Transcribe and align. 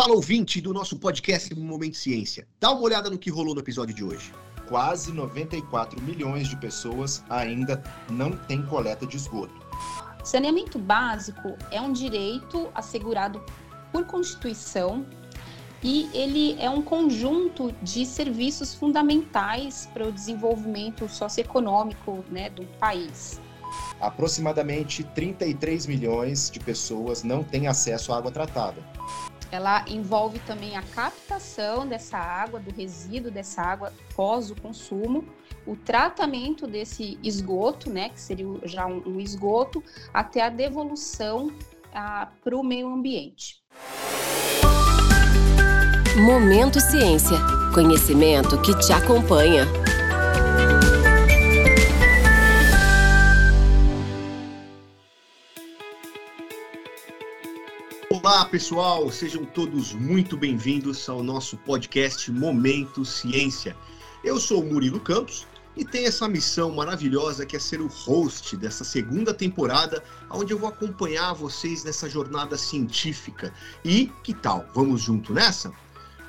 Fala 0.00 0.14
ouvinte 0.14 0.62
do 0.62 0.72
nosso 0.72 0.96
podcast 0.96 1.54
Momento 1.54 1.94
Ciência. 1.94 2.48
Dá 2.58 2.70
uma 2.70 2.80
olhada 2.80 3.10
no 3.10 3.18
que 3.18 3.28
rolou 3.28 3.54
no 3.54 3.60
episódio 3.60 3.94
de 3.94 4.02
hoje. 4.02 4.32
Quase 4.66 5.12
94 5.12 6.00
milhões 6.00 6.48
de 6.48 6.56
pessoas 6.56 7.22
ainda 7.28 7.82
não 8.08 8.34
têm 8.34 8.62
coleta 8.62 9.06
de 9.06 9.18
esgoto. 9.18 9.52
Saneamento 10.24 10.78
básico 10.78 11.54
é 11.70 11.78
um 11.82 11.92
direito 11.92 12.70
assegurado 12.74 13.44
por 13.92 14.06
Constituição 14.06 15.04
e 15.82 16.08
ele 16.14 16.58
é 16.58 16.70
um 16.70 16.80
conjunto 16.80 17.70
de 17.82 18.06
serviços 18.06 18.74
fundamentais 18.74 19.86
para 19.92 20.08
o 20.08 20.10
desenvolvimento 20.10 21.10
socioeconômico 21.10 22.24
né, 22.30 22.48
do 22.48 22.64
país. 22.78 23.38
Aproximadamente 24.00 25.04
33 25.04 25.86
milhões 25.86 26.50
de 26.50 26.58
pessoas 26.58 27.22
não 27.22 27.44
têm 27.44 27.68
acesso 27.68 28.14
à 28.14 28.16
água 28.16 28.30
tratada. 28.30 28.82
Ela 29.52 29.84
envolve 29.88 30.38
também 30.40 30.76
a 30.76 30.82
captação 30.82 31.86
dessa 31.86 32.16
água, 32.16 32.60
do 32.60 32.72
resíduo 32.72 33.30
dessa 33.30 33.62
água 33.62 33.92
pós 34.14 34.50
o 34.50 34.54
consumo, 34.54 35.24
o 35.66 35.76
tratamento 35.76 36.66
desse 36.66 37.18
esgoto, 37.22 37.90
né, 37.90 38.10
que 38.10 38.20
seria 38.20 38.46
já 38.64 38.86
um, 38.86 39.02
um 39.06 39.20
esgoto, 39.20 39.82
até 40.14 40.42
a 40.42 40.48
devolução 40.48 41.50
ah, 41.92 42.28
para 42.42 42.56
o 42.56 42.62
meio 42.62 42.88
ambiente. 42.88 43.60
Momento 46.16 46.80
Ciência. 46.80 47.38
Conhecimento 47.74 48.60
que 48.62 48.76
te 48.78 48.92
acompanha. 48.92 49.64
Olá, 58.32 58.44
pessoal, 58.44 59.10
sejam 59.10 59.44
todos 59.44 59.92
muito 59.92 60.36
bem-vindos 60.36 61.08
ao 61.08 61.20
nosso 61.20 61.56
podcast 61.56 62.30
Momento 62.30 63.04
Ciência. 63.04 63.76
Eu 64.22 64.38
sou 64.38 64.62
o 64.62 64.72
Murilo 64.72 65.00
Campos 65.00 65.48
e 65.76 65.84
tenho 65.84 66.06
essa 66.06 66.28
missão 66.28 66.70
maravilhosa 66.70 67.44
que 67.44 67.56
é 67.56 67.58
ser 67.58 67.80
o 67.80 67.88
host 67.88 68.56
dessa 68.56 68.84
segunda 68.84 69.34
temporada, 69.34 70.04
onde 70.30 70.52
eu 70.52 70.58
vou 70.60 70.68
acompanhar 70.68 71.32
vocês 71.32 71.82
nessa 71.82 72.08
jornada 72.08 72.56
científica. 72.56 73.52
E 73.84 74.12
que 74.22 74.32
tal? 74.32 74.64
Vamos 74.76 75.02
junto 75.02 75.34
nessa? 75.34 75.72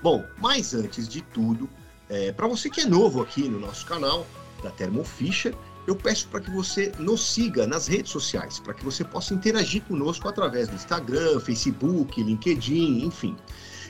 Bom, 0.02 0.26
mas 0.40 0.74
antes 0.74 1.08
de 1.08 1.22
tudo, 1.22 1.70
é, 2.10 2.32
para 2.32 2.48
você 2.48 2.68
que 2.68 2.82
é 2.82 2.86
novo 2.88 3.22
aqui 3.22 3.48
no 3.48 3.60
nosso 3.60 3.86
canal 3.86 4.26
da 4.64 4.72
Thermo 4.72 5.04
Fisher, 5.04 5.56
eu 5.88 5.96
peço 5.96 6.28
para 6.28 6.42
que 6.42 6.52
você 6.52 6.92
nos 7.00 7.34
siga 7.34 7.66
nas 7.66 7.88
redes 7.88 8.12
sociais, 8.12 8.60
para 8.60 8.74
que 8.74 8.86
você 8.86 9.04
possa 9.04 9.34
interagir 9.34 9.82
conosco 9.84 10.28
através 10.28 10.68
do 10.68 10.76
Instagram, 10.76 11.40
Facebook, 11.40 12.22
LinkedIn, 12.22 13.06
enfim. 13.06 13.36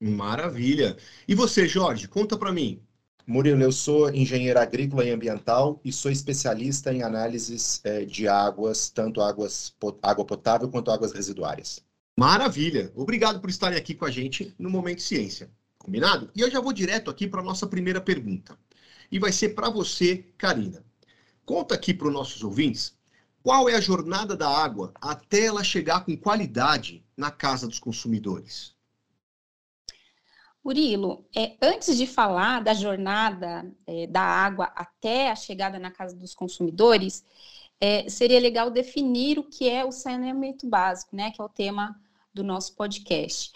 Maravilha. 0.00 0.96
E 1.26 1.34
você, 1.34 1.66
Jorge, 1.66 2.06
conta 2.06 2.36
para 2.36 2.52
mim. 2.52 2.80
Murilo, 3.26 3.62
eu 3.62 3.72
sou 3.72 4.14
engenheiro 4.14 4.60
agrícola 4.60 5.04
e 5.04 5.10
ambiental 5.10 5.80
e 5.84 5.92
sou 5.92 6.10
especialista 6.10 6.92
em 6.92 7.02
análises 7.02 7.80
eh, 7.82 8.04
de 8.04 8.28
águas, 8.28 8.90
tanto 8.90 9.20
águas, 9.20 9.74
água 10.02 10.24
potável 10.24 10.68
quanto 10.68 10.90
águas 10.90 11.12
residuárias. 11.12 11.82
Maravilha. 12.16 12.92
Obrigado 12.94 13.40
por 13.40 13.50
estarem 13.50 13.78
aqui 13.78 13.94
com 13.94 14.04
a 14.04 14.10
gente 14.10 14.54
no 14.56 14.70
Momento 14.70 15.02
Ciência. 15.02 15.50
Combinado? 15.84 16.30
E 16.34 16.40
eu 16.40 16.50
já 16.50 16.60
vou 16.60 16.72
direto 16.72 17.10
aqui 17.10 17.28
para 17.28 17.40
a 17.40 17.44
nossa 17.44 17.66
primeira 17.66 18.00
pergunta. 18.00 18.58
E 19.12 19.18
vai 19.18 19.30
ser 19.30 19.50
para 19.50 19.68
você, 19.68 20.24
Karina. 20.38 20.82
Conta 21.44 21.74
aqui 21.74 21.92
para 21.92 22.08
os 22.08 22.12
nossos 22.12 22.42
ouvintes 22.42 22.96
qual 23.42 23.68
é 23.68 23.74
a 23.74 23.80
jornada 23.80 24.34
da 24.34 24.48
água 24.48 24.94
até 24.98 25.44
ela 25.44 25.62
chegar 25.62 26.02
com 26.06 26.16
qualidade 26.16 27.04
na 27.14 27.30
casa 27.30 27.68
dos 27.68 27.78
consumidores. 27.78 28.74
Murilo, 30.64 31.26
é, 31.36 31.54
antes 31.60 31.98
de 31.98 32.06
falar 32.06 32.64
da 32.64 32.72
jornada 32.72 33.70
é, 33.86 34.06
da 34.06 34.22
água 34.22 34.72
até 34.74 35.30
a 35.30 35.36
chegada 35.36 35.78
na 35.78 35.90
casa 35.90 36.16
dos 36.16 36.34
consumidores, 36.34 37.22
é, 37.78 38.08
seria 38.08 38.40
legal 38.40 38.70
definir 38.70 39.38
o 39.38 39.44
que 39.44 39.68
é 39.68 39.84
o 39.84 39.92
saneamento 39.92 40.66
básico, 40.66 41.14
né, 41.14 41.30
que 41.30 41.42
é 41.42 41.44
o 41.44 41.48
tema 41.50 41.94
do 42.32 42.42
nosso 42.42 42.74
podcast. 42.74 43.52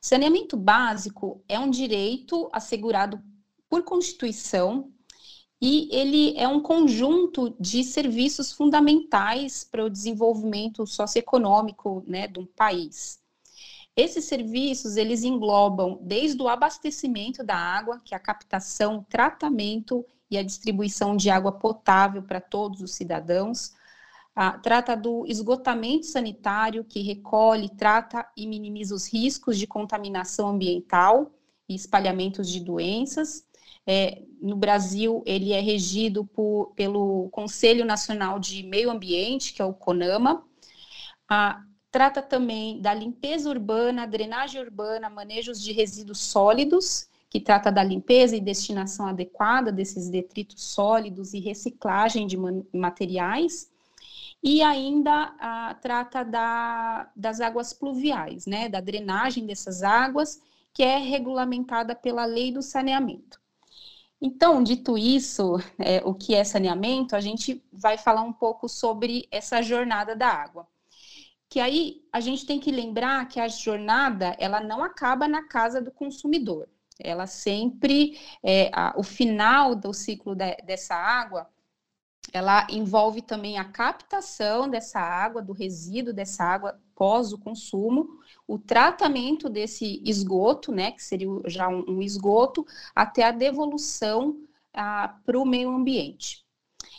Saneamento 0.00 0.56
básico 0.56 1.42
é 1.48 1.58
um 1.58 1.70
direito 1.70 2.48
assegurado 2.52 3.20
por 3.68 3.82
Constituição 3.82 4.92
e 5.60 5.88
ele 5.90 6.36
é 6.36 6.46
um 6.46 6.60
conjunto 6.60 7.54
de 7.58 7.82
serviços 7.82 8.52
fundamentais 8.52 9.64
para 9.64 9.84
o 9.84 9.90
desenvolvimento 9.90 10.86
socioeconômico 10.86 12.04
né, 12.06 12.28
de 12.28 12.38
um 12.38 12.46
país. 12.46 13.20
Esses 13.96 14.26
serviços, 14.26 14.96
eles 14.96 15.24
englobam 15.24 15.98
desde 16.00 16.40
o 16.40 16.46
abastecimento 16.46 17.42
da 17.42 17.56
água, 17.56 18.00
que 18.04 18.14
é 18.14 18.16
a 18.16 18.20
captação, 18.20 19.04
tratamento 19.08 20.06
e 20.30 20.38
a 20.38 20.42
distribuição 20.44 21.16
de 21.16 21.28
água 21.28 21.50
potável 21.50 22.22
para 22.22 22.40
todos 22.40 22.80
os 22.80 22.94
cidadãos, 22.94 23.72
ah, 24.40 24.52
trata 24.52 24.94
do 24.94 25.26
esgotamento 25.26 26.06
sanitário, 26.06 26.84
que 26.84 27.02
recolhe, 27.02 27.68
trata 27.68 28.24
e 28.36 28.46
minimiza 28.46 28.94
os 28.94 29.12
riscos 29.12 29.58
de 29.58 29.66
contaminação 29.66 30.50
ambiental 30.50 31.32
e 31.68 31.74
espalhamentos 31.74 32.48
de 32.48 32.60
doenças. 32.60 33.44
É, 33.84 34.22
no 34.40 34.54
Brasil, 34.54 35.24
ele 35.26 35.52
é 35.52 35.60
regido 35.60 36.24
por, 36.24 36.72
pelo 36.76 37.28
Conselho 37.30 37.84
Nacional 37.84 38.38
de 38.38 38.62
Meio 38.62 38.92
Ambiente, 38.92 39.52
que 39.52 39.60
é 39.60 39.64
o 39.64 39.74
CONAMA. 39.74 40.44
Ah, 41.28 41.60
trata 41.90 42.22
também 42.22 42.80
da 42.80 42.94
limpeza 42.94 43.50
urbana, 43.50 44.06
drenagem 44.06 44.60
urbana, 44.60 45.10
manejos 45.10 45.60
de 45.60 45.72
resíduos 45.72 46.20
sólidos, 46.20 47.08
que 47.28 47.40
trata 47.40 47.72
da 47.72 47.82
limpeza 47.82 48.36
e 48.36 48.40
destinação 48.40 49.08
adequada 49.08 49.72
desses 49.72 50.08
detritos 50.08 50.62
sólidos 50.62 51.34
e 51.34 51.40
reciclagem 51.40 52.24
de 52.24 52.36
materiais 52.72 53.68
e 54.42 54.62
ainda 54.62 55.34
ah, 55.40 55.76
trata 55.80 56.24
da, 56.24 57.10
das 57.14 57.40
águas 57.40 57.72
pluviais, 57.72 58.46
né, 58.46 58.68
da 58.68 58.80
drenagem 58.80 59.46
dessas 59.46 59.82
águas, 59.82 60.40
que 60.72 60.82
é 60.82 60.98
regulamentada 60.98 61.94
pela 61.94 62.24
lei 62.24 62.52
do 62.52 62.62
saneamento. 62.62 63.40
Então, 64.20 64.62
dito 64.62 64.98
isso, 64.98 65.56
é, 65.78 66.02
o 66.04 66.12
que 66.12 66.34
é 66.34 66.42
saneamento, 66.42 67.14
a 67.14 67.20
gente 67.20 67.62
vai 67.72 67.96
falar 67.96 68.22
um 68.22 68.32
pouco 68.32 68.68
sobre 68.68 69.28
essa 69.30 69.62
jornada 69.62 70.14
da 70.16 70.28
água. 70.28 70.66
Que 71.48 71.60
aí 71.60 72.02
a 72.12 72.20
gente 72.20 72.44
tem 72.44 72.58
que 72.58 72.70
lembrar 72.70 73.26
que 73.28 73.40
a 73.40 73.48
jornada 73.48 74.36
ela 74.38 74.60
não 74.60 74.82
acaba 74.82 75.26
na 75.28 75.44
casa 75.44 75.80
do 75.80 75.90
consumidor. 75.90 76.68
Ela 76.98 77.26
sempre, 77.26 78.18
é, 78.42 78.70
a, 78.72 78.92
o 78.96 79.04
final 79.04 79.74
do 79.74 79.94
ciclo 79.94 80.34
de, 80.34 80.56
dessa 80.64 80.94
água 80.94 81.48
ela 82.32 82.66
envolve 82.70 83.22
também 83.22 83.58
a 83.58 83.64
captação 83.64 84.68
dessa 84.68 85.00
água, 85.00 85.42
do 85.42 85.52
resíduo 85.52 86.12
dessa 86.12 86.44
água 86.44 86.78
pós 86.94 87.32
o 87.32 87.38
consumo, 87.38 88.08
o 88.46 88.58
tratamento 88.58 89.48
desse 89.48 90.02
esgoto, 90.04 90.72
né, 90.72 90.92
que 90.92 91.02
seria 91.02 91.28
já 91.46 91.68
um, 91.68 91.84
um 91.88 92.02
esgoto, 92.02 92.66
até 92.94 93.24
a 93.24 93.30
devolução 93.30 94.36
ah, 94.74 95.16
para 95.24 95.38
o 95.38 95.46
meio 95.46 95.70
ambiente. 95.70 96.44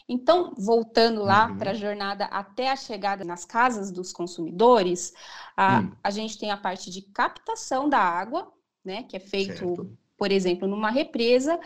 Então, 0.08 0.54
voltando 0.58 1.22
lá 1.22 1.48
uhum. 1.48 1.58
para 1.58 1.72
a 1.72 1.75
jornada 1.75 2.25
até 2.25 2.72
a 2.72 2.75
chegada 2.75 3.24
nas 3.24 3.46
casas 3.46 3.92
dos 3.92 4.12
consumidores, 4.12 5.14
a, 5.56 5.82
uhum. 5.82 5.92
a 6.04 6.10
gente 6.10 6.38
tem 6.38 6.50
a 6.50 6.58
parte 6.58 6.90
de 6.90 7.02
captação 7.02 7.88
da 7.88 8.00
água, 8.00 8.52
né, 8.84 9.04
que 9.04 9.16
é 9.16 9.20
feito 9.20 9.75
certo 9.75 9.98
por 10.19 10.31
exemplo, 10.33 10.68
numa 10.68 10.92
represa, 10.92 11.57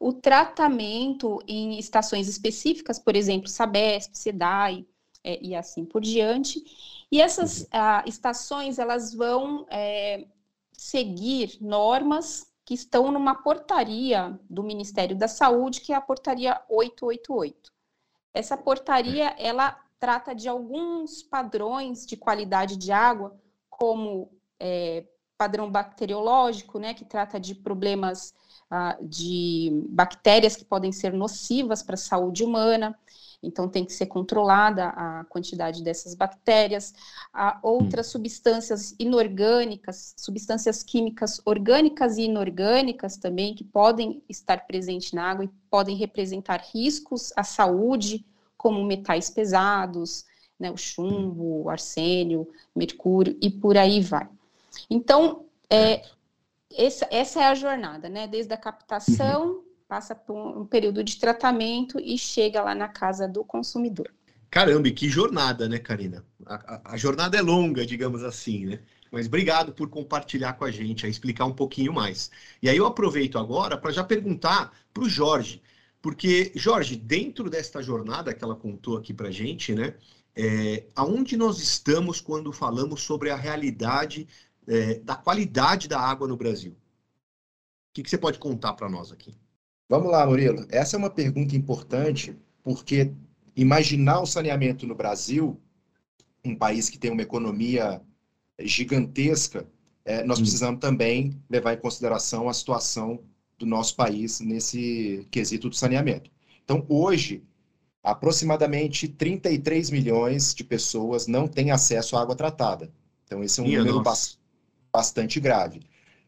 o 0.00 0.12
tratamento 0.14 1.38
em 1.46 1.78
estações 1.78 2.26
específicas, 2.26 2.98
por 2.98 3.14
exemplo, 3.14 3.48
Sabesp, 3.48 4.16
SEDAI 4.16 4.86
é, 5.22 5.38
e 5.44 5.54
assim 5.54 5.84
por 5.84 6.00
diante. 6.00 6.64
E 7.12 7.20
essas 7.20 7.60
uhum. 7.60 7.68
estações, 8.06 8.78
elas 8.78 9.14
vão 9.14 9.66
é, 9.70 10.26
seguir 10.72 11.58
normas 11.60 12.50
que 12.64 12.74
estão 12.74 13.10
numa 13.12 13.34
portaria 13.34 14.38
do 14.48 14.62
Ministério 14.62 15.16
da 15.16 15.28
Saúde, 15.28 15.82
que 15.82 15.92
é 15.92 15.96
a 15.96 16.00
portaria 16.00 16.60
888. 16.68 17.72
Essa 18.32 18.56
portaria, 18.56 19.34
ela 19.38 19.78
trata 19.98 20.34
de 20.34 20.48
alguns 20.48 21.22
padrões 21.22 22.06
de 22.06 22.16
qualidade 22.16 22.76
de 22.76 22.92
água, 22.92 23.38
como 23.68 24.30
é, 24.60 25.04
padrão 25.38 25.70
bacteriológico, 25.70 26.80
né, 26.80 26.92
que 26.92 27.04
trata 27.04 27.38
de 27.38 27.54
problemas 27.54 28.34
uh, 28.70 29.06
de 29.06 29.70
bactérias 29.88 30.56
que 30.56 30.64
podem 30.64 30.90
ser 30.90 31.12
nocivas 31.12 31.80
para 31.80 31.94
a 31.94 31.98
saúde 31.98 32.42
humana, 32.42 32.98
então 33.40 33.68
tem 33.68 33.84
que 33.84 33.92
ser 33.92 34.06
controlada 34.06 34.88
a 34.88 35.24
quantidade 35.28 35.84
dessas 35.84 36.12
bactérias. 36.12 36.92
Há 37.32 37.60
outras 37.62 38.08
hum. 38.08 38.10
substâncias 38.12 38.96
inorgânicas, 38.98 40.12
substâncias 40.16 40.82
químicas 40.82 41.40
orgânicas 41.44 42.18
e 42.18 42.22
inorgânicas 42.22 43.16
também, 43.16 43.54
que 43.54 43.62
podem 43.62 44.20
estar 44.28 44.66
presentes 44.66 45.12
na 45.12 45.30
água 45.30 45.44
e 45.44 45.50
podem 45.70 45.96
representar 45.96 46.60
riscos 46.74 47.32
à 47.36 47.44
saúde, 47.44 48.26
como 48.56 48.84
metais 48.84 49.30
pesados, 49.30 50.26
né, 50.58 50.68
o 50.68 50.76
chumbo, 50.76 51.62
o 51.62 51.70
arsênio, 51.70 52.48
mercúrio 52.74 53.38
e 53.40 53.48
por 53.48 53.76
aí 53.78 54.00
vai. 54.00 54.28
Então, 54.88 55.46
é, 55.70 56.02
essa, 56.70 57.08
essa 57.10 57.40
é 57.40 57.46
a 57.46 57.54
jornada, 57.54 58.08
né? 58.08 58.26
Desde 58.26 58.52
a 58.52 58.56
captação, 58.56 59.48
uhum. 59.48 59.64
passa 59.86 60.14
por 60.14 60.36
um 60.36 60.66
período 60.66 61.02
de 61.02 61.18
tratamento 61.18 61.98
e 61.98 62.18
chega 62.18 62.62
lá 62.62 62.74
na 62.74 62.88
casa 62.88 63.26
do 63.26 63.44
consumidor. 63.44 64.12
Caramba, 64.50 64.90
que 64.90 65.08
jornada, 65.08 65.68
né, 65.68 65.78
Karina? 65.78 66.24
A, 66.46 66.54
a, 66.54 66.94
a, 66.94 66.96
jornada 66.96 67.36
é 67.36 67.42
longa, 67.42 67.84
digamos 67.84 68.24
assim, 68.24 68.66
né? 68.66 68.80
Mas 69.10 69.26
obrigado 69.26 69.72
por 69.72 69.88
compartilhar 69.88 70.54
com 70.54 70.64
a 70.64 70.70
gente, 70.70 71.04
a 71.04 71.08
explicar 71.08 71.44
um 71.44 71.52
pouquinho 71.52 71.92
mais. 71.92 72.30
E 72.62 72.68
aí 72.68 72.76
eu 72.76 72.86
aproveito 72.86 73.38
agora 73.38 73.76
para 73.76 73.90
já 73.90 74.02
perguntar 74.04 74.72
para 74.92 75.02
o 75.02 75.08
Jorge, 75.08 75.62
porque, 76.00 76.52
Jorge, 76.54 76.96
dentro 76.96 77.50
desta 77.50 77.82
jornada 77.82 78.32
que 78.32 78.42
ela 78.42 78.54
contou 78.54 78.96
aqui 78.96 79.12
para 79.12 79.28
a 79.28 79.32
gente, 79.32 79.74
né? 79.74 79.94
É, 80.34 80.84
aonde 80.94 81.36
nós 81.36 81.58
estamos 81.58 82.20
quando 82.20 82.52
falamos 82.52 83.02
sobre 83.02 83.30
a 83.30 83.36
realidade 83.36 84.28
é, 84.68 84.98
da 85.00 85.16
qualidade 85.16 85.88
da 85.88 85.98
água 85.98 86.28
no 86.28 86.36
Brasil? 86.36 86.72
O 86.72 87.94
que, 87.94 88.02
que 88.02 88.10
você 88.10 88.18
pode 88.18 88.38
contar 88.38 88.74
para 88.74 88.88
nós 88.88 89.10
aqui? 89.10 89.34
Vamos 89.88 90.12
lá, 90.12 90.26
Murilo. 90.26 90.66
Essa 90.70 90.96
é 90.96 90.98
uma 90.98 91.10
pergunta 91.10 91.56
importante, 91.56 92.36
porque 92.62 93.10
imaginar 93.56 94.20
o 94.20 94.26
saneamento 94.26 94.86
no 94.86 94.94
Brasil, 94.94 95.58
um 96.44 96.54
país 96.54 96.90
que 96.90 96.98
tem 96.98 97.10
uma 97.10 97.22
economia 97.22 98.00
gigantesca, 98.60 99.66
é, 100.04 100.22
nós 100.24 100.38
hum. 100.38 100.42
precisamos 100.42 100.80
também 100.80 101.42
levar 101.48 101.72
em 101.72 101.78
consideração 101.78 102.48
a 102.48 102.52
situação 102.52 103.20
do 103.58 103.66
nosso 103.66 103.96
país 103.96 104.40
nesse 104.40 105.26
quesito 105.30 105.68
do 105.68 105.74
saneamento. 105.74 106.30
Então, 106.62 106.84
hoje, 106.88 107.42
aproximadamente 108.02 109.08
33 109.08 109.90
milhões 109.90 110.54
de 110.54 110.62
pessoas 110.62 111.26
não 111.26 111.48
têm 111.48 111.70
acesso 111.70 112.16
à 112.16 112.22
água 112.22 112.36
tratada. 112.36 112.92
Então, 113.24 113.42
esse 113.42 113.58
é 113.58 113.62
um 113.62 113.66
Minha 113.66 113.80
número 113.80 114.02
bastante 114.02 114.37
bastante 114.98 115.38
grave. 115.38 115.80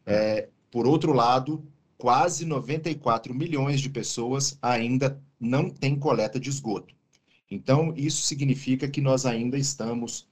É, 0.05 0.47
por 0.71 0.87
outro 0.87 1.11
lado, 1.11 1.61
quase 1.97 2.45
94 2.45 3.33
milhões 3.33 3.81
de 3.81 3.89
pessoas 3.89 4.57
ainda 4.61 5.21
não 5.37 5.69
têm 5.69 5.99
coleta 5.99 6.39
de 6.39 6.49
esgoto. 6.49 6.95
Então, 7.49 7.93
isso 7.97 8.21
significa 8.21 8.87
que 8.87 9.01
nós 9.01 9.25
ainda 9.25 9.57
estamos 9.57 10.25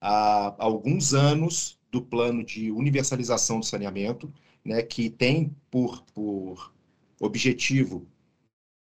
há 0.00 0.52
alguns 0.58 1.14
anos 1.14 1.78
do 1.92 2.02
plano 2.02 2.44
de 2.44 2.72
universalização 2.72 3.60
do 3.60 3.66
saneamento, 3.66 4.32
né, 4.64 4.82
que 4.82 5.08
tem 5.08 5.54
por, 5.70 6.02
por 6.12 6.74
objetivo 7.20 8.04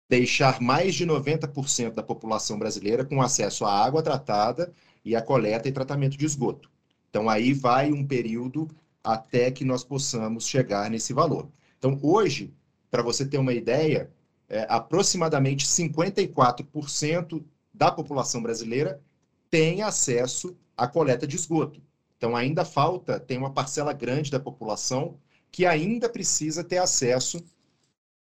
deixar 0.09 0.61
mais 0.61 0.95
de 0.95 1.05
90% 1.05 1.93
da 1.93 2.01
população 2.01 2.57
brasileira 2.57 3.03
com 3.03 3.21
acesso 3.21 3.65
à 3.65 3.85
água 3.85 4.01
tratada 4.01 4.73
e 5.03 5.13
à 5.13 5.21
coleta 5.21 5.67
e 5.67 5.73
tratamento 5.73 6.17
de 6.17 6.25
esgoto. 6.25 6.71
Então, 7.17 7.27
aí 7.27 7.51
vai 7.51 7.91
um 7.91 8.05
período 8.05 8.69
até 9.03 9.49
que 9.49 9.65
nós 9.65 9.83
possamos 9.83 10.47
chegar 10.47 10.87
nesse 10.87 11.13
valor. 11.13 11.49
Então, 11.79 11.99
hoje, 12.03 12.53
para 12.91 13.01
você 13.01 13.25
ter 13.25 13.39
uma 13.39 13.53
ideia, 13.53 14.11
é, 14.47 14.67
aproximadamente 14.69 15.65
54% 15.65 17.43
da 17.73 17.91
população 17.91 18.39
brasileira 18.39 19.01
tem 19.49 19.81
acesso 19.81 20.55
à 20.77 20.87
coleta 20.87 21.25
de 21.25 21.35
esgoto. 21.35 21.81
Então, 22.17 22.35
ainda 22.35 22.63
falta, 22.63 23.19
tem 23.19 23.39
uma 23.39 23.51
parcela 23.51 23.93
grande 23.93 24.29
da 24.29 24.39
população 24.39 25.17
que 25.51 25.65
ainda 25.65 26.07
precisa 26.07 26.63
ter 26.63 26.77
acesso 26.77 27.43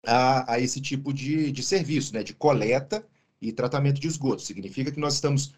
a, 0.03 0.53
a 0.53 0.59
esse 0.59 0.81
tipo 0.81 1.13
de, 1.13 1.51
de 1.51 1.61
serviço, 1.61 2.15
né, 2.15 2.23
de 2.23 2.33
coleta 2.33 3.07
e 3.39 3.53
tratamento 3.53 4.01
de 4.01 4.07
esgoto. 4.07 4.41
Significa 4.41 4.91
que 4.91 4.99
nós 4.99 5.13
estamos 5.13 5.53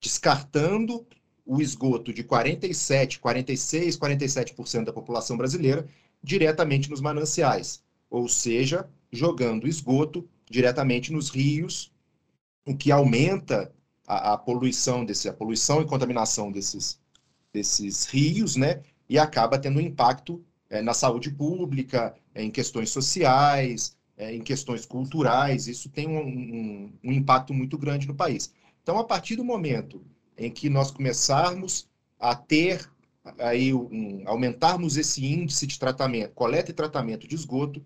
descartando 0.00 1.06
o 1.44 1.60
esgoto 1.60 2.12
de 2.12 2.22
47, 2.22 3.18
46, 3.18 3.96
47% 3.96 4.84
da 4.84 4.92
população 4.92 5.36
brasileira 5.36 5.86
diretamente 6.22 6.88
nos 6.88 7.00
mananciais, 7.00 7.82
ou 8.08 8.28
seja, 8.28 8.88
jogando 9.10 9.66
esgoto 9.66 10.28
diretamente 10.48 11.12
nos 11.12 11.30
rios, 11.30 11.92
o 12.64 12.76
que 12.76 12.92
aumenta 12.92 13.72
a, 14.06 14.34
a 14.34 14.38
poluição 14.38 15.04
desse, 15.04 15.28
a 15.28 15.32
poluição 15.32 15.82
e 15.82 15.86
contaminação 15.86 16.52
desses, 16.52 17.00
desses 17.52 18.06
rios, 18.06 18.56
né? 18.56 18.82
E 19.08 19.18
acaba 19.18 19.58
tendo 19.58 19.78
um 19.78 19.82
impacto 19.82 20.44
é, 20.70 20.80
na 20.80 20.94
saúde 20.94 21.30
pública, 21.30 22.14
é, 22.34 22.42
em 22.42 22.50
questões 22.50 22.90
sociais, 22.90 23.96
é, 24.16 24.34
em 24.34 24.42
questões 24.42 24.86
culturais. 24.86 25.66
Isso 25.66 25.88
tem 25.88 26.08
um, 26.08 26.20
um, 26.20 26.92
um 27.04 27.12
impacto 27.12 27.52
muito 27.52 27.76
grande 27.76 28.06
no 28.06 28.14
país. 28.14 28.52
Então, 28.82 28.98
a 28.98 29.04
partir 29.04 29.36
do 29.36 29.44
momento 29.44 30.04
em 30.36 30.50
que 30.50 30.68
nós 30.68 30.90
começarmos 30.90 31.88
a 32.18 32.34
ter 32.34 32.88
aí 33.38 33.72
um, 33.72 34.22
aumentarmos 34.26 34.96
esse 34.96 35.24
índice 35.24 35.66
de 35.66 35.78
tratamento, 35.78 36.32
coleta 36.32 36.70
e 36.70 36.74
tratamento 36.74 37.26
de 37.28 37.34
esgoto, 37.34 37.84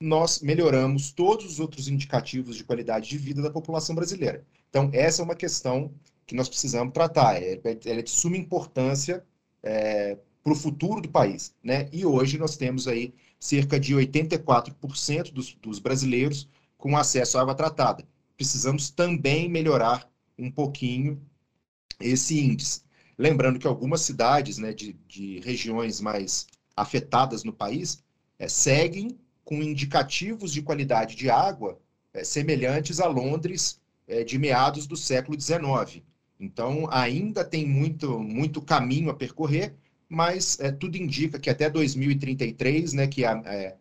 nós 0.00 0.40
melhoramos 0.40 1.10
todos 1.10 1.44
os 1.44 1.60
outros 1.60 1.88
indicativos 1.88 2.56
de 2.56 2.64
qualidade 2.64 3.08
de 3.08 3.18
vida 3.18 3.42
da 3.42 3.50
população 3.50 3.94
brasileira. 3.94 4.44
Então, 4.70 4.90
essa 4.92 5.22
é 5.22 5.24
uma 5.24 5.34
questão 5.34 5.92
que 6.26 6.34
nós 6.34 6.48
precisamos 6.48 6.92
tratar. 6.92 7.42
É, 7.42 7.60
é 7.64 8.02
de 8.02 8.10
suma 8.10 8.36
importância 8.36 9.24
é, 9.62 10.16
para 10.42 10.52
o 10.52 10.56
futuro 10.56 11.00
do 11.00 11.08
país. 11.08 11.54
Né? 11.62 11.88
E 11.92 12.06
hoje 12.06 12.38
nós 12.38 12.56
temos 12.56 12.86
aí 12.86 13.12
cerca 13.40 13.78
de 13.78 13.94
84% 13.94 15.32
dos, 15.32 15.54
dos 15.54 15.78
brasileiros 15.78 16.48
com 16.76 16.96
acesso 16.96 17.38
à 17.38 17.40
água 17.40 17.54
tratada. 17.54 18.04
Precisamos 18.36 18.90
também 18.90 19.48
melhorar 19.48 20.08
um 20.38 20.50
pouquinho 20.50 21.20
esse 22.00 22.38
índice. 22.40 22.82
Lembrando 23.16 23.58
que 23.58 23.66
algumas 23.66 24.02
cidades 24.02 24.58
né, 24.58 24.72
de, 24.72 24.96
de 25.08 25.40
regiões 25.40 26.00
mais 26.00 26.46
afetadas 26.76 27.42
no 27.42 27.52
país 27.52 28.02
é, 28.38 28.48
seguem 28.48 29.18
com 29.44 29.62
indicativos 29.62 30.52
de 30.52 30.62
qualidade 30.62 31.16
de 31.16 31.28
água 31.28 31.80
é, 32.12 32.22
semelhantes 32.22 33.00
a 33.00 33.06
Londres 33.06 33.80
é, 34.06 34.22
de 34.22 34.38
meados 34.38 34.86
do 34.86 34.96
século 34.96 35.38
XIX. 35.40 36.02
Então, 36.38 36.86
ainda 36.90 37.44
tem 37.44 37.66
muito, 37.66 38.20
muito 38.20 38.62
caminho 38.62 39.10
a 39.10 39.14
percorrer, 39.14 39.74
mas 40.08 40.58
é, 40.60 40.70
tudo 40.70 40.96
indica 40.96 41.38
que 41.38 41.50
até 41.50 41.68
2033, 41.68 42.92
né, 42.92 43.06
que 43.08 43.24
a, 43.24 43.42
é, 43.44 43.76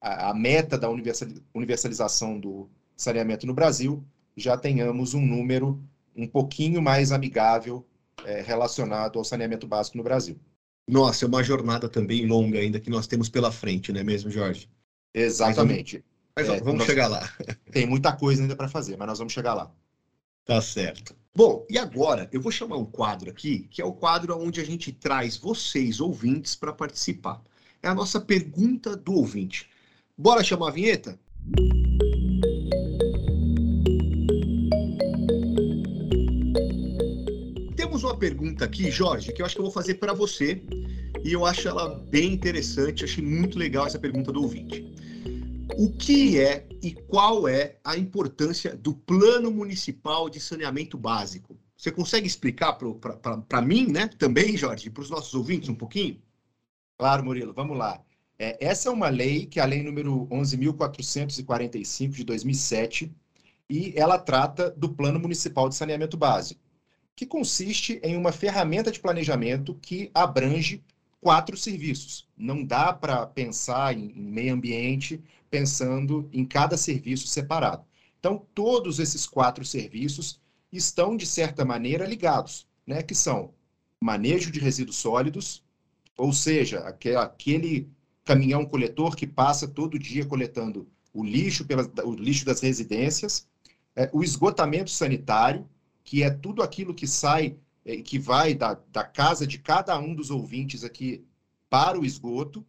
a, 0.00 0.30
a 0.30 0.34
meta 0.34 0.78
da 0.78 0.88
universalização 0.88 2.40
do 2.40 2.68
saneamento 2.96 3.46
no 3.46 3.54
Brasil, 3.54 4.02
já 4.36 4.56
tenhamos 4.56 5.14
um 5.14 5.24
número 5.24 5.82
um 6.18 6.26
pouquinho 6.26 6.82
mais 6.82 7.12
amigável 7.12 7.86
é, 8.24 8.42
relacionado 8.42 9.18
ao 9.18 9.24
saneamento 9.24 9.66
básico 9.66 9.96
no 9.96 10.02
Brasil. 10.02 10.36
Nossa, 10.88 11.24
é 11.24 11.28
uma 11.28 11.42
jornada 11.42 11.88
também 11.88 12.26
longa 12.26 12.58
ainda 12.58 12.80
que 12.80 12.90
nós 12.90 13.06
temos 13.06 13.28
pela 13.28 13.52
frente, 13.52 13.92
não 13.92 14.00
é 14.00 14.04
mesmo, 14.04 14.30
Jorge? 14.30 14.68
Exatamente. 15.14 16.04
Mas, 16.34 16.48
mas 16.48 16.58
é, 16.58 16.60
vamos 16.62 16.84
chegar 16.84 17.08
lá. 17.08 17.30
Tem 17.70 17.86
muita 17.86 18.12
coisa 18.12 18.42
ainda 18.42 18.56
para 18.56 18.68
fazer, 18.68 18.96
mas 18.96 19.06
nós 19.06 19.18
vamos 19.18 19.32
chegar 19.32 19.54
lá. 19.54 19.70
Tá 20.44 20.60
certo. 20.60 21.14
Bom, 21.34 21.64
e 21.68 21.78
agora 21.78 22.28
eu 22.32 22.40
vou 22.40 22.50
chamar 22.50 22.78
um 22.78 22.86
quadro 22.86 23.30
aqui, 23.30 23.68
que 23.70 23.82
é 23.82 23.84
o 23.84 23.92
quadro 23.92 24.36
onde 24.36 24.60
a 24.60 24.64
gente 24.64 24.90
traz 24.90 25.36
vocês, 25.36 26.00
ouvintes, 26.00 26.56
para 26.56 26.72
participar. 26.72 27.42
É 27.82 27.88
a 27.88 27.94
nossa 27.94 28.20
pergunta 28.20 28.96
do 28.96 29.12
ouvinte. 29.12 29.68
Bora 30.16 30.42
chamar 30.42 30.68
a 30.68 30.72
vinheta? 30.72 31.18
Temos 37.98 38.12
uma 38.12 38.16
pergunta 38.16 38.64
aqui, 38.64 38.92
Jorge, 38.92 39.32
que 39.32 39.42
eu 39.42 39.46
acho 39.46 39.56
que 39.56 39.60
eu 39.60 39.64
vou 39.64 39.72
fazer 39.72 39.94
para 39.94 40.12
você, 40.12 40.62
e 41.24 41.32
eu 41.32 41.44
acho 41.44 41.66
ela 41.66 41.88
bem 41.88 42.32
interessante, 42.32 43.02
achei 43.02 43.24
muito 43.24 43.58
legal 43.58 43.88
essa 43.88 43.98
pergunta 43.98 44.30
do 44.30 44.40
ouvinte. 44.40 44.86
O 45.76 45.90
que 45.90 46.38
é 46.38 46.64
e 46.80 46.92
qual 46.92 47.48
é 47.48 47.76
a 47.82 47.96
importância 47.96 48.76
do 48.76 48.94
Plano 48.94 49.50
Municipal 49.50 50.30
de 50.30 50.38
Saneamento 50.38 50.96
Básico? 50.96 51.58
Você 51.76 51.90
consegue 51.90 52.28
explicar 52.28 52.74
para 52.74 53.62
mim, 53.62 53.88
né, 53.88 54.06
também, 54.16 54.56
Jorge, 54.56 54.90
para 54.90 55.02
os 55.02 55.10
nossos 55.10 55.34
ouvintes 55.34 55.68
um 55.68 55.74
pouquinho? 55.74 56.22
Claro, 56.96 57.24
Murilo, 57.24 57.52
vamos 57.52 57.76
lá. 57.76 58.00
É, 58.38 58.64
essa 58.64 58.90
é 58.90 58.92
uma 58.92 59.08
lei, 59.08 59.44
que 59.44 59.58
é 59.58 59.62
a 59.64 59.66
lei 59.66 59.82
número 59.82 60.28
11.445 60.30 62.10
de 62.10 62.22
2007, 62.22 63.12
e 63.68 63.92
ela 63.96 64.20
trata 64.20 64.70
do 64.70 64.88
Plano 64.88 65.18
Municipal 65.18 65.68
de 65.68 65.74
Saneamento 65.74 66.16
Básico, 66.16 66.67
que 67.18 67.26
consiste 67.26 67.98
em 68.04 68.16
uma 68.16 68.30
ferramenta 68.30 68.92
de 68.92 69.00
planejamento 69.00 69.74
que 69.82 70.08
abrange 70.14 70.84
quatro 71.20 71.56
serviços. 71.56 72.28
Não 72.36 72.64
dá 72.64 72.92
para 72.92 73.26
pensar 73.26 73.92
em, 73.92 74.12
em 74.16 74.22
meio 74.22 74.54
ambiente 74.54 75.20
pensando 75.50 76.30
em 76.32 76.44
cada 76.44 76.76
serviço 76.76 77.26
separado. 77.26 77.84
Então, 78.20 78.46
todos 78.54 79.00
esses 79.00 79.26
quatro 79.26 79.64
serviços 79.64 80.40
estão, 80.70 81.16
de 81.16 81.26
certa 81.26 81.64
maneira, 81.64 82.06
ligados, 82.06 82.68
né? 82.86 83.02
que 83.02 83.16
são 83.16 83.52
manejo 84.00 84.52
de 84.52 84.60
resíduos 84.60 84.98
sólidos, 84.98 85.64
ou 86.16 86.32
seja, 86.32 86.86
aquele 86.86 87.88
caminhão 88.24 88.64
coletor 88.64 89.16
que 89.16 89.26
passa 89.26 89.66
todo 89.66 89.98
dia 89.98 90.24
coletando 90.24 90.86
o 91.12 91.24
lixo, 91.24 91.64
pela, 91.64 91.82
o 92.04 92.14
lixo 92.14 92.44
das 92.44 92.60
residências, 92.60 93.44
é, 93.96 94.08
o 94.12 94.22
esgotamento 94.22 94.90
sanitário, 94.90 95.68
que 96.08 96.22
é 96.22 96.30
tudo 96.30 96.62
aquilo 96.62 96.94
que 96.94 97.06
sai, 97.06 97.54
é, 97.84 97.98
que 97.98 98.18
vai 98.18 98.54
da, 98.54 98.80
da 98.90 99.04
casa 99.04 99.46
de 99.46 99.58
cada 99.58 99.98
um 99.98 100.14
dos 100.14 100.30
ouvintes 100.30 100.82
aqui 100.82 101.22
para 101.68 102.00
o 102.00 102.04
esgoto, 102.06 102.64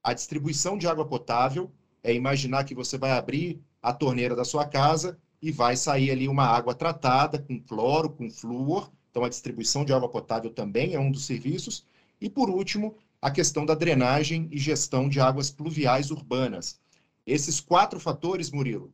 a 0.00 0.14
distribuição 0.14 0.78
de 0.78 0.86
água 0.86 1.04
potável, 1.04 1.72
é 2.04 2.14
imaginar 2.14 2.62
que 2.62 2.72
você 2.72 2.96
vai 2.96 3.10
abrir 3.10 3.60
a 3.82 3.92
torneira 3.92 4.36
da 4.36 4.44
sua 4.44 4.64
casa 4.64 5.18
e 5.42 5.50
vai 5.50 5.76
sair 5.76 6.12
ali 6.12 6.28
uma 6.28 6.44
água 6.44 6.72
tratada 6.72 7.36
com 7.40 7.60
cloro, 7.60 8.10
com 8.10 8.30
flúor. 8.30 8.92
Então, 9.10 9.24
a 9.24 9.28
distribuição 9.28 9.84
de 9.84 9.92
água 9.92 10.08
potável 10.08 10.50
também 10.52 10.94
é 10.94 11.00
um 11.00 11.10
dos 11.10 11.24
serviços. 11.24 11.84
E, 12.20 12.30
por 12.30 12.48
último, 12.48 12.94
a 13.20 13.28
questão 13.28 13.66
da 13.66 13.74
drenagem 13.74 14.46
e 14.52 14.56
gestão 14.56 15.08
de 15.08 15.18
águas 15.18 15.50
pluviais 15.50 16.12
urbanas. 16.12 16.78
Esses 17.26 17.58
quatro 17.58 17.98
fatores, 17.98 18.52
Murilo, 18.52 18.92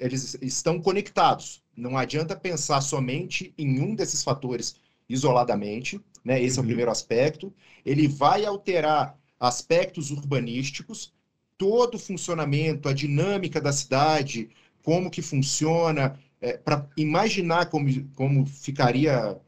eles 0.00 0.36
estão 0.42 0.80
conectados. 0.80 1.62
Não 1.78 1.96
adianta 1.96 2.34
pensar 2.34 2.80
somente 2.80 3.54
em 3.56 3.80
um 3.80 3.94
desses 3.94 4.24
fatores 4.24 4.74
isoladamente, 5.08 6.00
né? 6.24 6.42
Esse 6.42 6.58
uhum. 6.58 6.60
é 6.60 6.60
o 6.60 6.62
uhum. 6.62 6.66
primeiro 6.66 6.90
aspecto. 6.90 7.54
Ele 7.86 8.08
vai 8.08 8.44
alterar 8.44 9.16
aspectos 9.38 10.10
urbanísticos, 10.10 11.12
todo 11.56 11.94
o 11.94 11.98
funcionamento, 11.98 12.88
a 12.88 12.92
dinâmica 12.92 13.60
da 13.60 13.72
cidade, 13.72 14.50
como 14.82 15.10
que 15.10 15.22
funciona, 15.22 16.18
é, 16.40 16.56
para 16.56 16.88
imaginar 16.96 17.66
como, 17.66 17.88
como 18.14 18.44
ficaria 18.44 19.38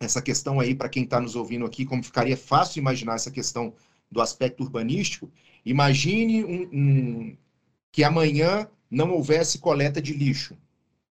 essa 0.00 0.20
questão 0.20 0.58
aí, 0.58 0.74
para 0.74 0.88
quem 0.88 1.04
está 1.04 1.20
nos 1.20 1.36
ouvindo 1.36 1.64
aqui, 1.64 1.84
como 1.84 2.02
ficaria 2.02 2.36
fácil 2.36 2.80
imaginar 2.80 3.14
essa 3.14 3.30
questão 3.30 3.72
do 4.10 4.20
aspecto 4.20 4.62
urbanístico, 4.62 5.30
imagine 5.64 6.44
um, 6.44 6.68
um, 6.72 7.36
que 7.92 8.02
amanhã 8.02 8.68
não 8.90 9.12
houvesse 9.12 9.58
coleta 9.58 10.02
de 10.02 10.12
lixo. 10.12 10.56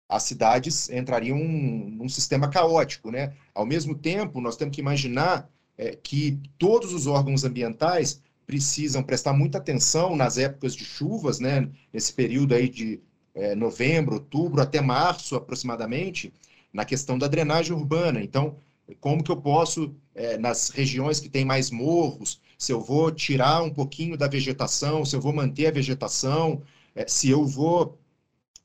As 0.08 0.24
cidades 0.24 0.90
entrariam 0.90 1.38
num 1.38 2.08
sistema 2.08 2.48
caótico, 2.48 3.10
né? 3.10 3.32
Ao 3.54 3.64
mesmo 3.64 3.94
tempo, 3.94 4.40
nós 4.40 4.56
temos 4.56 4.74
que 4.74 4.80
imaginar 4.80 5.48
é, 5.76 5.96
que 5.96 6.40
todos 6.58 6.92
os 6.92 7.06
órgãos 7.06 7.44
ambientais 7.44 8.20
precisam 8.46 9.02
prestar 9.02 9.32
muita 9.32 9.58
atenção 9.58 10.14
nas 10.14 10.36
épocas 10.36 10.74
de 10.74 10.84
chuvas, 10.84 11.40
né? 11.40 11.68
Nesse 11.92 12.12
período 12.12 12.54
aí 12.54 12.68
de 12.68 13.00
é, 13.34 13.54
novembro, 13.54 14.14
outubro 14.14 14.60
até 14.62 14.80
março, 14.80 15.34
aproximadamente, 15.34 16.32
na 16.72 16.84
questão 16.84 17.18
da 17.18 17.26
drenagem 17.26 17.74
urbana. 17.74 18.22
Então, 18.22 18.56
como 19.00 19.22
que 19.22 19.30
eu 19.30 19.36
posso, 19.36 19.94
é, 20.14 20.36
nas 20.36 20.68
regiões 20.70 21.18
que 21.18 21.28
tem 21.28 21.44
mais 21.44 21.70
morros, 21.70 22.40
se 22.58 22.72
eu 22.72 22.80
vou 22.80 23.10
tirar 23.10 23.62
um 23.62 23.70
pouquinho 23.70 24.16
da 24.16 24.28
vegetação, 24.28 25.04
se 25.04 25.16
eu 25.16 25.20
vou 25.20 25.32
manter 25.32 25.66
a 25.66 25.70
vegetação, 25.70 26.62
é, 26.94 27.06
se 27.08 27.28
eu 27.30 27.44
vou 27.46 27.98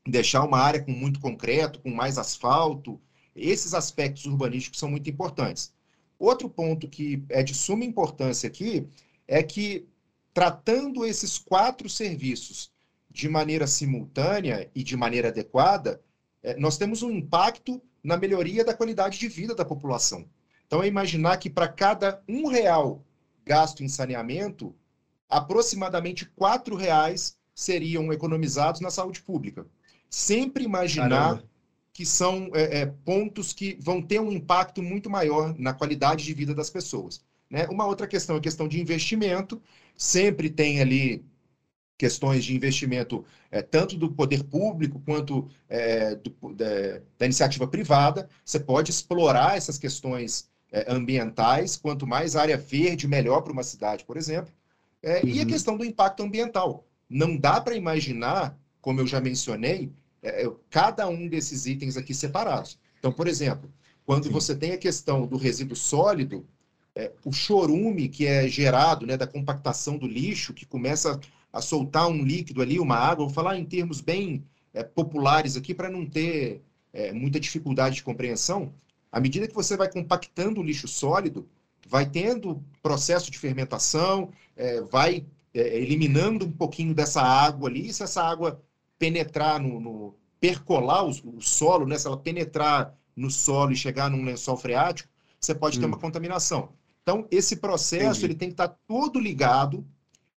deixar 0.08 0.44
uma 0.44 0.60
área 0.60 0.82
com 0.82 0.92
muito 0.92 1.20
concreto, 1.20 1.80
com 1.80 1.90
mais 1.90 2.18
asfalto, 2.18 3.00
esses 3.36 3.74
aspectos 3.74 4.26
urbanísticos 4.26 4.80
são 4.80 4.90
muito 4.90 5.10
importantes. 5.10 5.74
Outro 6.18 6.50
ponto 6.50 6.88
que 6.88 7.24
é 7.30 7.42
de 7.42 7.54
suma 7.54 7.86
importância 7.86 8.48
aqui 8.48 8.88
é 9.28 9.42
que, 9.42 9.88
tratando 10.34 11.06
esses 11.06 11.38
quatro 11.38 11.90
serviços 11.90 12.72
de 13.10 13.30
maneira 13.30 13.66
simultânea 13.66 14.70
e 14.76 14.84
de 14.84 14.98
maneira 14.98 15.30
adequada, 15.30 16.02
é, 16.44 16.56
nós 16.58 16.78
temos 16.78 17.02
um 17.02 17.12
impacto 17.12 17.82
na 18.04 18.18
melhoria 18.18 18.64
da 18.64 18.74
qualidade 18.74 19.18
de 19.18 19.28
vida 19.28 19.56
da 19.56 19.66
população. 19.66 20.28
Então, 20.68 20.84
é 20.84 20.88
imaginar 20.88 21.38
que 21.38 21.50
para 21.50 21.68
cada 21.68 22.22
um 22.28 22.48
real 22.48 23.04
gasto 23.46 23.84
em 23.84 23.88
saneamento, 23.88 24.76
aproximadamente 25.28 26.26
quatro 26.26 26.76
reais 26.76 27.38
seriam 27.56 28.14
economizados 28.14 28.80
na 28.80 28.92
saúde 28.92 29.22
pública. 29.22 29.66
Sempre 30.10 30.64
imaginar 30.64 31.10
Caramba. 31.10 31.44
que 31.94 32.06
são 32.06 32.50
é, 32.54 32.82
é, 32.82 32.86
pontos 32.86 33.54
que 33.54 33.78
vão 33.80 34.02
ter 34.02 34.20
um 34.20 34.32
impacto 34.32 34.82
muito 34.82 35.10
maior 35.10 35.54
na 35.58 35.74
qualidade 35.74 36.24
de 36.26 36.34
vida 36.34 36.54
das 36.56 36.70
pessoas. 36.70 37.22
Né? 37.50 37.68
Uma 37.68 37.86
outra 37.86 38.08
questão 38.08 38.36
é 38.36 38.40
a 38.40 38.42
questão 38.42 38.68
de 38.68 38.80
investimento. 38.80 39.62
Sempre 39.96 40.50
tem 40.50 40.82
ali 40.82 41.24
questões 41.98 42.46
de 42.46 42.56
investimento, 42.56 43.26
é, 43.52 43.62
tanto 43.62 43.98
do 43.98 44.10
poder 44.10 44.44
público 44.46 45.02
quanto 45.06 45.50
é, 45.68 46.16
do, 46.16 46.34
da, 46.54 47.02
da, 47.18 47.26
iniciativa 47.26 47.68
privada. 47.68 48.30
Você 48.46 48.58
pode 48.58 48.90
explorar 48.90 49.58
essas 49.58 49.78
questões 49.78 50.50
é, 50.72 50.86
ambientais. 50.88 51.76
Quanto 51.76 52.08
mais 52.08 52.38
área 52.38 52.58
verde, 52.58 53.08
melhor 53.08 53.42
para 53.42 53.52
uma 53.52 53.64
cidade, 53.64 54.06
por 54.06 54.16
exemplo. 54.16 54.54
Uhum. 55.04 55.30
E 55.30 55.40
a 55.40 55.42
uhum. 55.42 55.48
questão 55.48 55.78
do 55.78 55.84
impacto 55.84 56.24
ambiental. 56.24 56.86
Não 57.10 57.36
dá 57.36 57.60
para 57.60 57.76
imaginar, 57.76 58.58
como 58.80 59.02
eu 59.02 59.08
já 59.08 59.20
mencionei, 59.20 59.92
é, 60.22 60.50
cada 60.70 61.08
um 61.08 61.28
desses 61.28 61.66
itens 61.66 61.98
aqui 61.98 62.14
separados. 62.14 62.78
Então, 63.00 63.12
por 63.12 63.28
exemplo, 63.28 63.72
quando 64.06 64.26
Sim. 64.26 64.32
você 64.32 64.56
tem 64.56 64.72
a 64.72 64.78
questão 64.78 65.26
do 65.26 65.38
resíduo 65.38 65.76
sólido, 65.76 66.46
é, 66.96 67.12
o 67.24 67.32
chorume 67.32 68.10
que 68.10 68.26
é 68.26 68.48
gerado 68.48 69.06
né, 69.06 69.16
da 69.16 69.28
compactação 69.28 69.98
do 69.98 70.08
lixo, 70.08 70.54
que 70.54 70.66
começa 70.66 71.20
a 71.52 71.62
soltar 71.62 72.08
um 72.08 72.24
líquido 72.24 72.62
ali, 72.62 72.80
uma 72.80 72.96
água, 72.96 73.26
vou 73.26 73.34
falar 73.34 73.58
em 73.58 73.66
termos 73.66 74.02
bem 74.02 74.44
é, 74.74 74.84
populares 74.84 75.56
aqui 75.56 75.74
para 75.74 75.90
não 75.90 76.06
ter 76.06 76.62
é, 76.94 77.12
muita 77.12 77.40
dificuldade 77.40 77.96
de 77.96 78.04
compreensão. 78.04 78.74
À 79.12 79.20
medida 79.20 79.48
que 79.48 79.56
você 79.56 79.76
vai 79.76 79.92
compactando 79.92 80.60
o 80.60 80.64
lixo 80.64 80.88
sólido, 80.88 81.48
vai 81.88 82.06
tendo 82.06 82.64
processo 82.84 83.32
de 83.32 83.40
fermentação, 83.40 84.32
é, 84.56 84.82
vai 84.82 85.26
é, 85.54 85.78
eliminando 85.78 86.46
um 86.46 86.52
pouquinho 86.52 86.94
dessa 86.94 87.22
água 87.22 87.70
ali, 87.70 87.88
e 87.88 87.94
se 87.94 88.04
essa 88.04 88.24
água 88.24 88.62
penetrar 89.00 89.60
no, 89.60 89.80
no 89.80 90.16
percolar 90.40 91.06
o, 91.06 91.10
o, 91.10 91.42
solo, 91.42 91.88
né, 91.88 91.98
se 91.98 92.06
ela 92.06 92.18
penetrar 92.18 92.96
no 93.16 93.32
solo 93.32 93.72
e 93.72 93.76
chegar 93.76 94.10
num 94.12 94.24
lençol 94.24 94.56
freático, 94.56 95.10
você 95.40 95.56
pode 95.56 95.78
hum. 95.78 95.82
ter 95.82 95.88
uma 95.88 95.98
contaminação. 95.98 96.70
Então, 97.02 97.28
esse 97.32 97.56
processo 97.56 98.26
ele 98.26 98.36
tem 98.36 98.50
que 98.50 98.54
estar 98.54 98.68
todo 98.88 99.20
ligado 99.20 99.86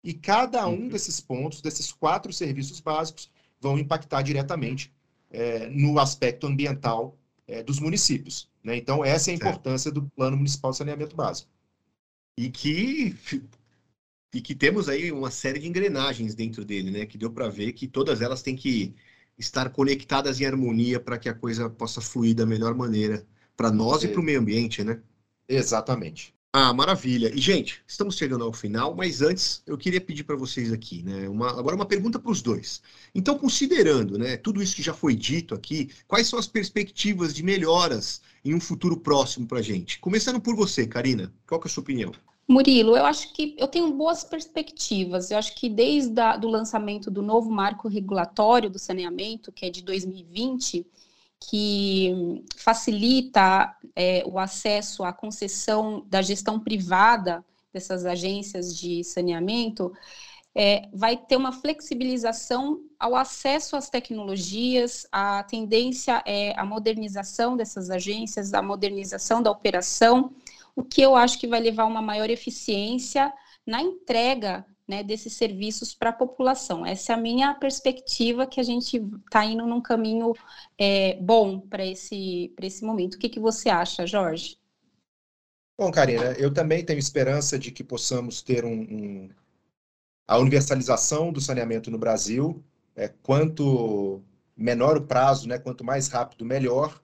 e 0.02 0.14
cada 0.14 0.66
um 0.66 0.82
uhum. 0.82 0.88
desses 0.88 1.20
pontos, 1.20 1.60
desses 1.60 1.92
quatro 1.92 2.32
serviços 2.32 2.80
básicos, 2.80 3.30
vão 3.60 3.78
impactar 3.78 4.22
diretamente 4.22 4.92
é, 5.30 5.68
no 5.68 5.98
aspecto 5.98 6.46
ambiental 6.46 7.16
é, 7.46 7.62
dos 7.62 7.78
municípios. 7.78 8.48
Né? 8.64 8.76
Então, 8.76 9.04
essa 9.04 9.30
é 9.30 9.32
a 9.32 9.36
importância 9.36 9.90
certo. 9.90 10.00
do 10.00 10.10
Plano 10.10 10.36
Municipal 10.36 10.70
de 10.70 10.78
Saneamento 10.78 11.14
Básico. 11.14 11.50
E 12.36 12.50
que, 12.50 13.16
e 14.32 14.40
que 14.40 14.54
temos 14.54 14.88
aí 14.88 15.12
uma 15.12 15.30
série 15.30 15.60
de 15.60 15.68
engrenagens 15.68 16.34
dentro 16.34 16.64
dele, 16.64 16.90
né? 16.90 17.06
que 17.06 17.18
deu 17.18 17.30
para 17.30 17.48
ver 17.48 17.72
que 17.72 17.86
todas 17.86 18.22
elas 18.22 18.42
têm 18.42 18.56
que 18.56 18.94
estar 19.38 19.70
conectadas 19.70 20.40
em 20.40 20.46
harmonia 20.46 20.98
para 21.00 21.18
que 21.18 21.28
a 21.28 21.34
coisa 21.34 21.68
possa 21.68 22.00
fluir 22.00 22.34
da 22.34 22.46
melhor 22.46 22.74
maneira 22.74 23.26
para 23.56 23.70
nós 23.70 24.02
é. 24.02 24.06
e 24.06 24.10
para 24.10 24.20
o 24.20 24.24
meio 24.24 24.40
ambiente, 24.40 24.82
né? 24.82 25.00
Exatamente. 25.48 26.34
Ah, 26.54 26.72
maravilha. 26.74 27.32
E, 27.34 27.40
gente, 27.40 27.82
estamos 27.86 28.14
chegando 28.14 28.44
ao 28.44 28.52
final, 28.52 28.94
mas 28.94 29.22
antes 29.22 29.62
eu 29.66 29.78
queria 29.78 30.00
pedir 30.00 30.24
para 30.24 30.36
vocês 30.36 30.70
aqui, 30.70 31.02
né? 31.02 31.26
Uma, 31.26 31.50
agora 31.58 31.74
uma 31.74 31.86
pergunta 31.86 32.18
para 32.18 32.30
os 32.30 32.42
dois. 32.42 32.82
Então, 33.14 33.38
considerando 33.38 34.18
né, 34.18 34.36
tudo 34.36 34.62
isso 34.62 34.76
que 34.76 34.82
já 34.82 34.92
foi 34.92 35.14
dito 35.14 35.54
aqui, 35.54 35.88
quais 36.06 36.26
são 36.28 36.38
as 36.38 36.46
perspectivas 36.46 37.32
de 37.32 37.42
melhoras 37.42 38.20
em 38.44 38.54
um 38.54 38.60
futuro 38.60 38.98
próximo 38.98 39.46
para 39.46 39.60
a 39.60 39.62
gente? 39.62 39.98
Começando 39.98 40.40
por 40.42 40.54
você, 40.54 40.86
Karina, 40.86 41.32
qual 41.46 41.58
que 41.58 41.68
é 41.68 41.70
a 41.70 41.72
sua 41.72 41.82
opinião? 41.82 42.12
Murilo, 42.48 42.96
eu 42.96 43.04
acho 43.06 43.32
que 43.32 43.54
eu 43.58 43.68
tenho 43.68 43.92
boas 43.92 44.24
perspectivas. 44.24 45.30
Eu 45.30 45.38
acho 45.38 45.54
que 45.54 45.68
desde 45.68 46.20
o 46.44 46.48
lançamento 46.48 47.10
do 47.10 47.22
novo 47.22 47.50
marco 47.50 47.88
regulatório 47.88 48.68
do 48.68 48.78
saneamento, 48.78 49.52
que 49.52 49.66
é 49.66 49.70
de 49.70 49.82
2020, 49.82 50.86
que 51.40 52.44
facilita 52.56 53.74
é, 53.96 54.22
o 54.26 54.38
acesso 54.38 55.02
à 55.02 55.12
concessão 55.12 56.04
da 56.08 56.22
gestão 56.22 56.58
privada 56.60 57.44
dessas 57.72 58.04
agências 58.04 58.76
de 58.76 59.02
saneamento, 59.02 59.92
é, 60.54 60.88
vai 60.92 61.16
ter 61.16 61.36
uma 61.36 61.52
flexibilização 61.52 62.80
ao 62.98 63.16
acesso 63.16 63.74
às 63.74 63.88
tecnologias, 63.88 65.06
a 65.10 65.42
tendência 65.44 66.22
é 66.26 66.52
a 66.58 66.64
modernização 66.64 67.56
dessas 67.56 67.88
agências, 67.88 68.52
a 68.52 68.60
modernização 68.62 69.42
da 69.42 69.50
operação, 69.50 70.32
o 70.74 70.82
que 70.82 71.02
eu 71.02 71.14
acho 71.14 71.38
que 71.38 71.46
vai 71.46 71.60
levar 71.60 71.84
a 71.84 71.86
uma 71.86 72.02
maior 72.02 72.30
eficiência 72.30 73.32
na 73.66 73.80
entrega 73.80 74.66
né, 74.86 75.02
desses 75.02 75.34
serviços 75.34 75.94
para 75.94 76.10
a 76.10 76.14
população. 76.14 76.84
Essa 76.84 77.12
é 77.12 77.14
a 77.14 77.18
minha 77.18 77.54
perspectiva 77.54 78.46
que 78.46 78.60
a 78.60 78.62
gente 78.62 79.02
está 79.24 79.44
indo 79.44 79.66
num 79.66 79.80
caminho 79.80 80.34
é, 80.78 81.16
bom 81.16 81.60
para 81.60 81.84
esse, 81.84 82.52
esse 82.60 82.84
momento. 82.84 83.14
O 83.14 83.18
que, 83.18 83.28
que 83.28 83.40
você 83.40 83.68
acha, 83.68 84.06
Jorge? 84.06 84.58
Bom, 85.78 85.90
Karina, 85.90 86.32
eu 86.32 86.52
também 86.52 86.84
tenho 86.84 86.98
esperança 86.98 87.58
de 87.58 87.70
que 87.70 87.82
possamos 87.82 88.42
ter 88.42 88.64
um, 88.64 88.82
um 88.82 89.30
a 90.26 90.38
universalização 90.38 91.32
do 91.32 91.40
saneamento 91.40 91.90
no 91.90 91.98
Brasil. 91.98 92.62
É, 92.94 93.08
quanto 93.08 94.22
menor 94.56 94.96
o 94.96 95.06
prazo, 95.06 95.48
né, 95.48 95.58
quanto 95.58 95.84
mais 95.84 96.08
rápido, 96.08 96.44
melhor, 96.44 97.02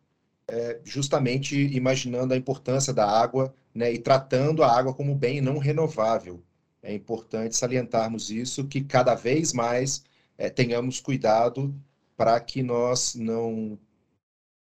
é, 0.49 0.81
justamente 0.85 1.57
imaginando 1.77 2.35
a 2.35 2.37
importância 2.37 2.93
da 2.93 3.09
água 3.09 3.55
né, 3.75 3.93
e 3.93 3.99
tratando 3.99 4.63
a 4.63 4.77
água 4.77 4.95
como 4.95 5.15
bem 5.15 5.41
não 5.41 5.59
renovável. 5.59 6.43
É 6.83 6.95
importante 6.95 7.57
salientarmos 7.57 8.31
isso, 8.31 8.67
que 8.67 8.83
cada 8.83 9.15
vez 9.15 9.53
mais 9.53 10.03
é, 10.39 10.49
tenhamos 10.49 11.01
cuidado 11.01 11.75
para 12.17 12.39
que 12.41 12.63
nós 12.63 13.15
não 13.15 13.79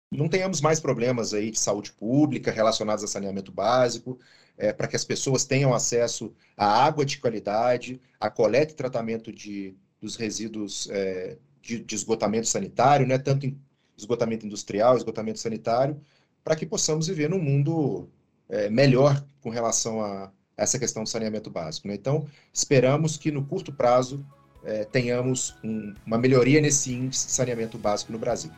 não 0.09 0.29
tenhamos 0.29 0.61
mais 0.61 0.79
problemas 0.79 1.33
aí 1.33 1.51
de 1.51 1.59
saúde 1.59 1.91
pública 1.91 2.49
relacionados 2.49 3.03
a 3.03 3.07
saneamento 3.07 3.51
básico, 3.51 4.17
é, 4.57 4.71
para 4.71 4.87
que 4.87 4.95
as 4.95 5.03
pessoas 5.03 5.43
tenham 5.43 5.73
acesso 5.73 6.33
à 6.55 6.65
água 6.85 7.05
de 7.05 7.19
qualidade, 7.19 8.01
à 8.19 8.29
coleta 8.29 8.71
e 8.71 8.75
tratamento 8.75 9.33
de, 9.33 9.75
dos 9.99 10.15
resíduos 10.15 10.89
é, 10.91 11.37
de, 11.61 11.79
de, 11.79 11.95
esgotamento 11.95 12.47
sanitário, 12.47 13.05
né, 13.05 13.17
tanto 13.17 13.45
em 13.45 13.59
esgotamento 13.97 14.45
industrial, 14.45 14.95
esgotamento 14.95 15.39
sanitário, 15.39 15.99
para 16.43 16.55
que 16.55 16.65
possamos 16.65 17.07
viver 17.07 17.29
num 17.29 17.41
mundo 17.41 18.07
é, 18.47 18.69
melhor 18.69 19.23
com 19.41 19.49
relação 19.49 20.01
a, 20.01 20.31
essa 20.55 20.79
questão 20.79 21.03
do 21.03 21.09
saneamento 21.09 21.49
básico. 21.49 21.87
Né? 21.87 21.95
Então, 21.95 22.25
esperamos 22.53 23.17
que 23.17 23.31
no 23.31 23.43
curto 23.43 23.71
prazo 23.71 24.25
é, 24.63 24.85
tenhamos 24.85 25.55
um, 25.63 25.93
uma 26.05 26.17
melhoria 26.17 26.61
nesse 26.61 26.93
índice 26.93 27.27
de 27.27 27.31
saneamento 27.31 27.77
básico 27.77 28.11
no 28.11 28.19
Brasil. 28.19 28.51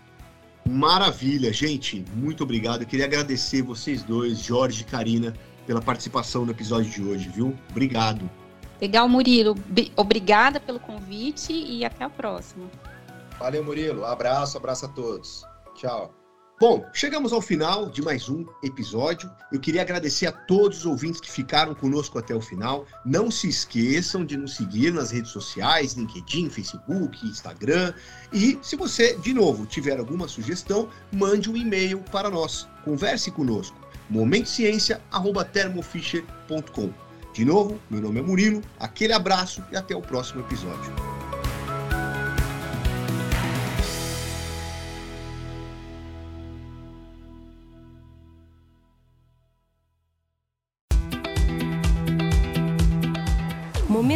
Maravilha, 0.68 1.52
gente. 1.52 2.06
Muito 2.14 2.44
obrigado. 2.44 2.82
Eu 2.82 2.88
queria 2.88 3.06
agradecer 3.06 3.62
vocês 3.62 4.04
dois, 4.04 4.40
Jorge 4.40 4.82
e 4.82 4.86
Karina, 4.86 5.34
pela 5.66 5.82
participação 5.82 6.46
no 6.46 6.52
episódio 6.52 6.92
de 6.92 7.02
hoje, 7.04 7.30
viu? 7.30 7.56
Obrigado. 7.70 8.30
Legal, 8.80 9.10
Murilo. 9.10 9.56
Obrigada 9.96 10.60
pelo 10.60 10.80
convite 10.80 11.52
e 11.52 11.84
até 11.84 12.04
a 12.04 12.10
próxima. 12.10 12.70
Valeu, 13.40 13.64
Murilo. 13.64 14.06
Abraço, 14.06 14.58
abraço 14.58 14.86
a 14.86 14.90
todos. 14.90 15.44
Tchau. 15.76 16.14
Bom, 16.60 16.86
chegamos 16.92 17.32
ao 17.32 17.42
final 17.42 17.90
de 17.90 18.02
mais 18.02 18.28
um 18.28 18.46
episódio. 18.62 19.32
Eu 19.50 19.62
queria 19.62 19.82
agradecer 19.82 20.28
a 20.28 20.32
todos 20.34 20.80
os 20.80 20.86
ouvintes 20.86 21.22
que 21.22 21.32
ficaram 21.32 21.74
conosco 21.74 22.20
até 22.20 22.36
o 22.36 22.42
final. 22.42 22.86
Não 23.06 23.32
se 23.32 23.48
esqueçam 23.48 24.26
de 24.26 24.36
nos 24.36 24.58
seguir 24.58 24.92
nas 24.92 25.12
redes 25.12 25.32
sociais, 25.32 25.94
LinkedIn, 25.94 26.50
Facebook, 26.50 27.26
Instagram. 27.26 27.94
E 28.34 28.60
se 28.62 28.76
você, 28.76 29.16
de 29.20 29.34
novo, 29.34 29.66
tiver 29.66 30.00
alguma 30.00 30.28
sugestão, 30.28 30.90
mande 31.14 31.50
um 31.50 31.56
e-mail 31.56 32.04
para 32.12 32.30
nós. 32.30 32.68
Converse 32.84 33.32
conosco. 33.32 33.80
momentociencia@thermofisher.com. 34.10 36.94
De 37.32 37.46
novo, 37.46 37.80
meu 37.90 38.02
nome 38.02 38.20
é 38.20 38.22
Murilo. 38.22 38.62
Aquele 38.78 39.14
abraço 39.14 39.64
e 39.72 39.78
até 39.78 39.96
o 39.96 40.02
próximo 40.02 40.42
episódio. 40.42 41.19